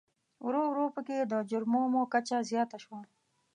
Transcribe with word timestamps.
ورو 0.45 0.63
ورو 0.69 0.85
په 0.95 1.01
کې 1.07 1.17
د 1.21 1.33
جرمومو 1.49 2.01
کچه 2.13 2.37
زیاته 2.51 2.77
شوه. 2.83 2.99